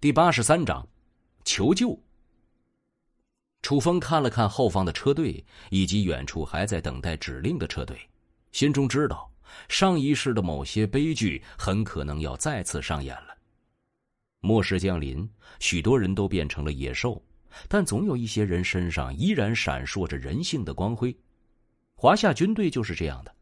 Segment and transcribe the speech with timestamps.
[0.00, 0.86] 第八十三章，
[1.44, 2.00] 求救。
[3.62, 7.98] 楚风看了看后方的车队以及远处还在等待指令的车队，
[8.52, 9.28] 心中知道
[9.68, 13.36] 上一世的某些悲剧很可能要再次上演了。
[14.38, 17.20] 末世降临，许多人都变成了野兽，
[17.66, 21.12] 但总有一些人身上依然闪烁着人性的光辉。
[21.96, 23.34] 华夏军队就是这样的。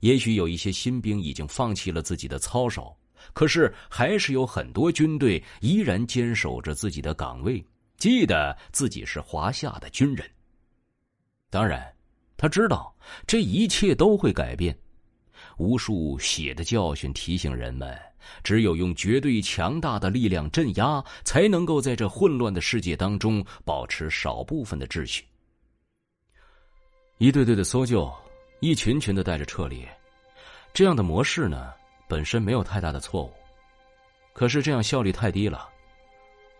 [0.00, 2.96] 也许有一些新兵已经放弃了自己的操守，
[3.32, 7.64] 可是还是有很多军队依然坚守着自己的岗位，
[7.96, 10.28] 记得自己是华夏的军人。
[11.50, 11.92] 当然，
[12.36, 12.94] 他知道
[13.26, 14.76] 这一切都会改变。
[15.56, 17.98] 无数血的教训提醒人们，
[18.42, 25.24] 只有用绝对强大的力量镇压，才能够在这混乱的世界当中保持少部分的秩序。
[27.18, 28.12] 一队队的搜救。
[28.60, 29.86] 一群群的带着撤离，
[30.72, 31.70] 这样的模式呢，
[32.08, 33.32] 本身没有太大的错误，
[34.32, 35.68] 可是这样效率太低了。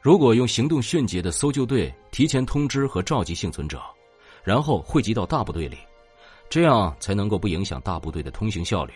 [0.01, 3.83] 如果用行动迅捷的搜救队提前通知和召集幸存者，
[4.43, 5.79] 然后汇集到大部队里，
[6.51, 8.93] 这样才能够不影响大部队的通行效率。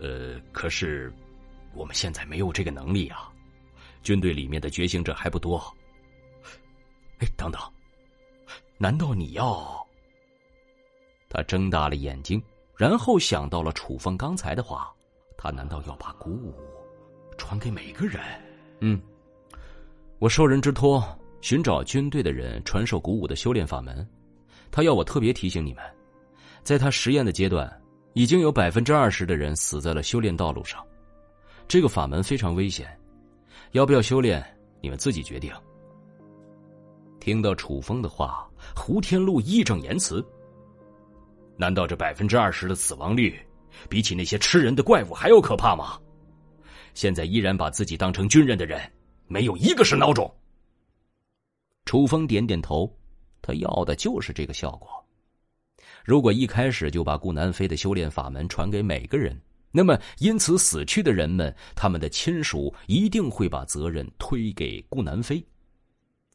[0.00, 1.12] 呃，可是
[1.74, 3.30] 我们现在没有这个能力啊，
[4.02, 5.62] 军队里面的觉醒者还不多。
[7.18, 7.60] 哎，等等，
[8.78, 9.86] 难道你要？
[11.28, 12.42] 他睁大了眼睛，
[12.76, 14.92] 然后想到了楚风刚才的话：
[15.36, 16.54] 他难道要把鼓舞
[17.36, 18.20] 传给每个人？
[18.80, 19.00] 嗯，
[20.18, 21.02] 我受人之托，
[21.40, 24.06] 寻找军队的人传授鼓舞的修炼法门。
[24.70, 25.84] 他要我特别提醒你们，
[26.64, 27.70] 在他实验的阶段，
[28.14, 30.84] 已经有百分之二十的人死在了修炼道路上。
[31.68, 32.98] 这个法门非常危险，
[33.70, 34.44] 要不要修炼，
[34.80, 35.52] 你们自己决定。
[37.20, 40.24] 听到楚风的话，胡天禄义正言辞。
[41.56, 43.38] 难道这百分之二十的死亡率，
[43.88, 45.98] 比起那些吃人的怪物还要可怕吗？
[46.94, 48.80] 现在依然把自己当成军人的人，
[49.26, 50.32] 没有一个是孬种。
[51.84, 52.92] 楚风点点头，
[53.42, 54.88] 他要的就是这个效果。
[56.04, 59.38] 如果一开始就把顾南飞的修炼法门传给每个人，
[59.70, 65.44] 那么因此死去的人们，他们的亲属一定会把责任推给顾南飞。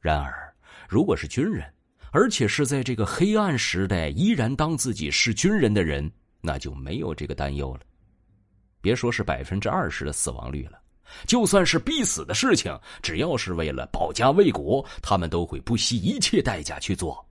[0.01, 0.53] 然而，
[0.87, 1.65] 如果是军人，
[2.11, 6.11] 而且是在这个黑暗时代依然当自己是军人的人，
[6.41, 7.81] 那就没有这个担忧了。
[8.81, 10.79] 别说是百分之二十的死亡率了，
[11.27, 17.25] 就算是必死的事情，只要是为了保家卫国，他们都会不惜一切代价去做。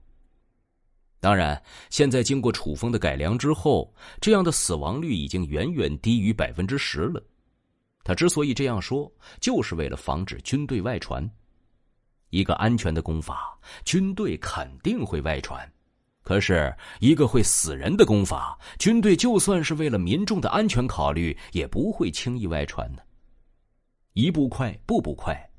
[1.19, 7.21] 当然，现在经过楚风的改良之后，这样的死亡率已经远远低于百分之十了。
[8.05, 9.11] 他之所以这样说，
[9.41, 11.29] 就是为了防止军队外传。
[12.29, 15.59] 一个安全的功法，军队肯定会外传；
[16.23, 23.03] 可是，一个会死人的功法，军队就算是为了民众的安全考虑，也不会轻易外传的。
[24.13, 25.49] 一步快，步步快。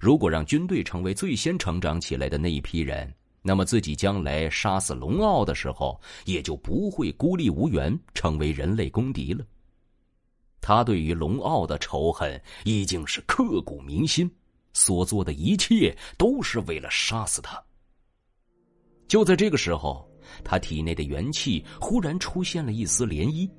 [0.00, 3.12] 如果让军队成为最先成长起来的那一批人，
[3.42, 9.44] 那么自己将来杀死龙傲的时候，也就不会孤立无援，成为人类公敌了。
[10.60, 14.30] 他对于龙傲的仇恨已经是刻骨铭心。
[14.78, 17.60] 所做的一切都是为了杀死他。
[19.08, 20.08] 就在这个时候，
[20.44, 23.50] 他体内的元气忽然出现了一丝涟漪。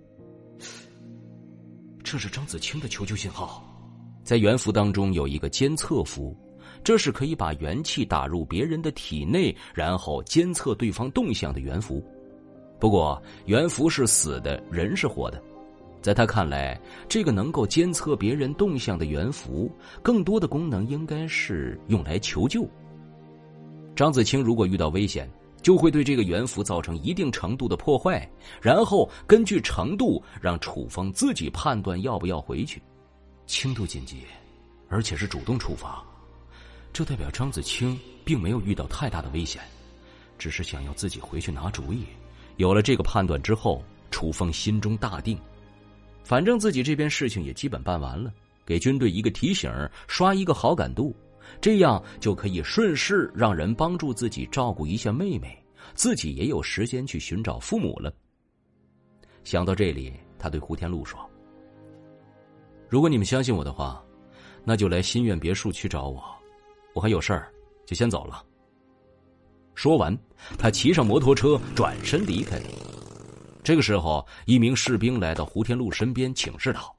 [2.02, 3.62] 这是张子清的求救信号，
[4.24, 6.38] 在元符当中有一个监测符，
[6.84, 12.02] 这是可以把元气打入别人的体内，然后监测对方动向的元符。
[12.80, 15.44] 不过，元符是死的，人是活的。
[16.02, 19.70] 在他看来，这个能够监测别人动向的元符，
[20.02, 22.68] 更多的功能应该是用来求救。
[23.96, 25.30] 张子清如果遇到危险，
[25.62, 28.26] 就会对这个元符造成一定程度的破坏，
[28.62, 32.82] 然后根据程度让楚风自己判断要不要回去。
[33.46, 34.22] 轻度紧急，
[34.88, 36.02] 而且是主动出发，
[36.94, 39.62] 这代表张子清并没有遇到太大的危险，
[40.38, 42.06] 只是想要自己回去拿主意。
[42.56, 45.38] 有了这个判断之后，楚风心中大定。
[46.24, 48.32] 反正自己这边事情也基本办完了，
[48.66, 49.72] 给军队一个提醒，
[50.08, 51.16] 刷一个好感度，
[51.60, 55.58] 这样就可以顺势让人帮助自己照顾一下妹妹，
[55.96, 58.14] 自己也有时间去寻找父母了。
[59.44, 61.20] 想到这里，他对胡天禄说
[62.88, 64.04] ：“如果你们相信我的话，
[64.64, 66.24] 那就来新苑别墅区找我，
[66.94, 67.52] 我还有事儿，
[67.86, 68.44] 就先走了。”
[69.74, 70.16] 说完，
[70.58, 72.62] 他骑上摩托车转身离开。
[73.70, 76.98] 这个时候，一名士兵来到胡天禄身边，请示道：“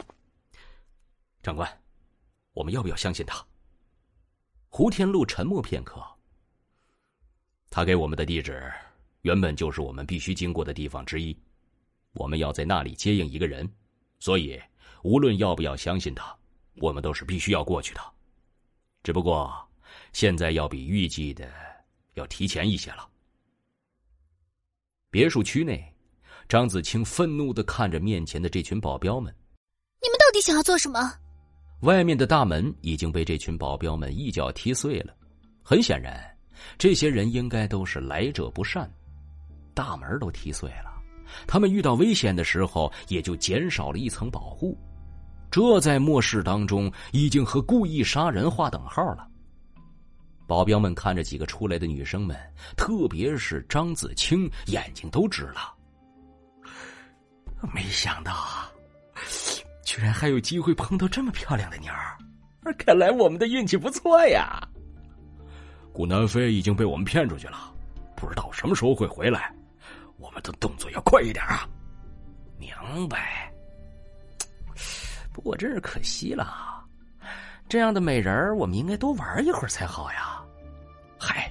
[1.43, 1.69] 长官，
[2.53, 3.45] 我们要不要相信他？”
[4.71, 6.01] 胡天禄沉默片刻。
[7.71, 8.73] 他给我们的地址，
[9.23, 11.37] 原本就是我们必须经过的地方之一，
[12.13, 13.69] 我们要在那里接应一个人，
[14.21, 14.57] 所以
[15.03, 16.39] 无论要不要相信他，
[16.77, 18.01] 我们都是必须要过去的。
[19.03, 19.53] 只不过，
[20.13, 21.53] 现在要比预计的
[22.15, 23.11] 要提前一些了。
[25.11, 25.90] 别墅区内，
[26.51, 29.33] 张子清愤怒的看着面前的这群保镖们
[30.03, 31.15] ：“你们到底想要做什么？”
[31.83, 35.15] 外面的大门已经被这群保镖们一脚踢碎了。
[35.63, 36.21] 很显然，
[36.77, 38.91] 这些人应该都是来者不善。
[39.75, 40.91] 大门都踢碎了，
[41.47, 44.77] 他们遇到危险的时候也就减少了一层保护。
[45.53, 49.25] 这在末世当中已经和故意杀人划等号了。
[50.49, 52.37] 保镖们看着几个出来的女生们，
[52.77, 55.77] 特别是张子清，眼睛都直了。
[57.73, 58.71] 没想到啊，
[59.85, 64.67] 居然还有机会碰到这么漂亮的妞儿，看来我们的运气不错呀。
[65.93, 67.73] 顾南飞已经被我们骗出去了，
[68.17, 69.53] 不知道什么时候会回来，
[70.19, 71.69] 我们的动作要快一点啊。
[72.59, 72.71] 明
[73.09, 73.53] 白。
[75.33, 76.85] 不过真是可惜了，
[77.69, 80.43] 这样的美人我们应该多玩一会儿才好呀。
[81.19, 81.51] 嗨，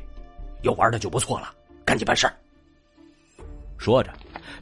[0.64, 1.54] 有玩的就不错了，
[1.86, 2.34] 赶紧办事儿。
[3.78, 4.12] 说着，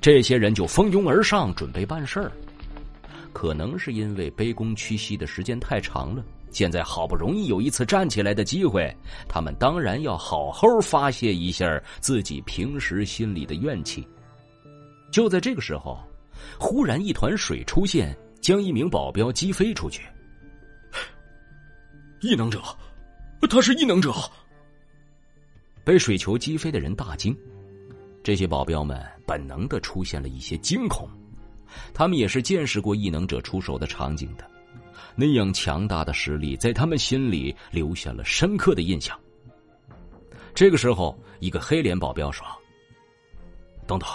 [0.02, 2.32] 这些人就蜂拥而上，准备办事儿。
[3.34, 8.96] 可能是因为卑躬屈膝的时间太长了，现在好不容易有一次站起来的机会，
[9.28, 14.08] 他们当然要好好发泄一下自己平时心里的怨气。
[15.12, 16.00] 就在这个时候，
[16.60, 18.18] 忽然一团水出现。
[18.40, 20.04] 将一名保镖击飞出去。
[22.22, 22.62] 异能者，
[23.50, 24.14] 他是异能者。
[25.84, 27.36] 被水球击飞的人大惊，
[28.28, 31.08] 这些保镖们本能的出现了一些惊恐。
[31.94, 34.46] 他们也是见识过异能者出手的场景的，
[35.16, 39.18] 那样强大的实力在他们心里留下了深刻的印象。
[40.54, 42.46] 这个时候，一个黑脸保镖说
[43.88, 44.10] ：“等等，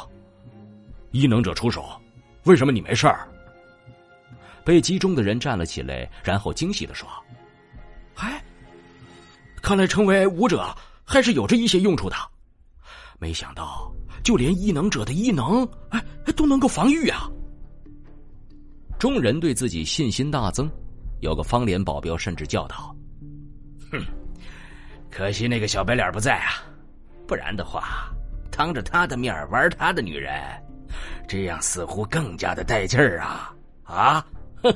[1.13, 1.99] 异能者出手，
[2.45, 3.27] 为什么你没事儿？”
[4.63, 7.09] 被击中的人站了起来，然后惊喜的说
[8.17, 8.45] ：“哎，
[9.63, 10.71] 看来成为武者
[11.03, 12.17] 还是有着一些用处的。
[13.19, 13.91] 没想到，
[14.23, 16.03] 就连异能者的异能，哎，
[16.37, 17.31] 都能够防御啊！”
[18.99, 20.71] 众人对自己信心大增，
[21.21, 22.95] 有个方脸保镖甚至叫道
[23.91, 24.01] ：“哼，
[25.11, 26.63] 可惜那个小白脸不在啊，
[27.27, 28.13] 不然的话，
[28.51, 30.33] 当着他的面玩他的女人，
[31.27, 33.55] 这样似乎更加的带劲儿啊！
[33.83, 34.27] 啊！”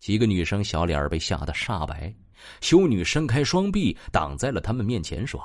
[0.00, 2.12] 几个女生小脸被吓得煞白，
[2.60, 5.40] 修女伸开双臂挡在了他们面前，说：“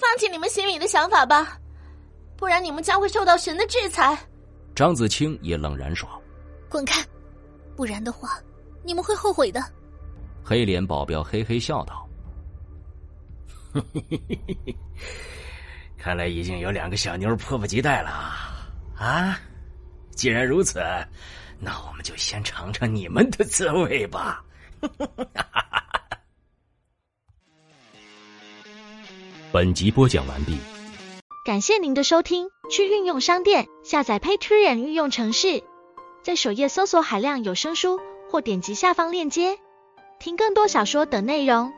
[0.00, 1.58] 放弃你们心里的想法吧，
[2.36, 4.16] 不然你们将会受到神的制裁。”
[4.74, 6.08] 张子清也冷然说
[6.70, 7.04] ：“滚开，
[7.76, 8.38] 不然的话，
[8.84, 9.62] 你们会后悔的。”
[10.44, 12.08] 黑脸保镖嘿嘿笑道
[15.98, 18.10] ：“看来已经有两个小妞迫不及待了
[18.96, 19.38] 啊！”
[20.14, 20.80] 既然如此，
[21.60, 24.42] 那我们就先尝尝你们的滋味吧。
[29.50, 30.58] 本集播讲完毕，
[31.42, 32.50] 感谢您的收听。
[32.70, 35.62] 去运用商店下载 Patreon 运用城市，
[36.22, 37.98] 在首页搜索海量有声书，
[38.30, 39.58] 或点击下方链接
[40.20, 41.72] 听更多小说等内容。